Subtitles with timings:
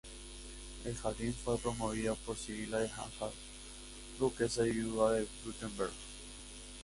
[0.83, 3.35] El jardín fue promovido por Sibila de Anhalt,
[4.17, 5.91] duquesa viuda de Württemberg.